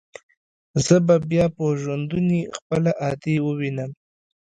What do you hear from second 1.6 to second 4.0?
ژوندوني خپله ادې ووينم.